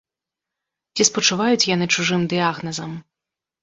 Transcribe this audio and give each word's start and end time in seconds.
Ці 0.95 1.07
спачуваюць 1.11 1.69
яны 1.75 1.85
чужым 1.97 2.21
дыягназам? 2.35 2.91